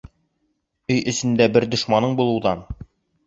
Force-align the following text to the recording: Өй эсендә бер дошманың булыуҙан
Өй 0.95 1.03
эсендә 1.11 1.47
бер 1.57 1.67
дошманың 1.75 2.17
булыуҙан 2.21 2.65